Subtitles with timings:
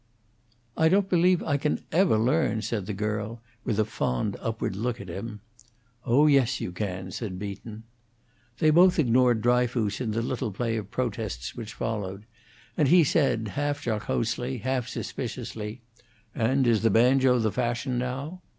[0.75, 4.99] "I don't believe I can ever learn," said the girl, with a fond upward look
[4.99, 5.41] at him.
[6.07, 7.83] "Oh yes, you can," said Beaton.
[8.57, 12.25] They both ignored Dryfoos in the little play of protests which followed,
[12.75, 15.81] and he said, half jocosely, half suspiciously,
[16.33, 18.41] "And is the banjo the fashion, now?"